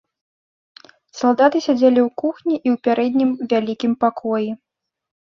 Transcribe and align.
Салдаты 1.19 1.57
сядзелі 1.65 1.99
ў 2.07 2.21
кухні 2.21 2.55
і 2.57 2.69
ў 2.73 2.79
пярэднім 2.87 3.29
вялікім 3.53 3.93
пакоі. 4.07 4.49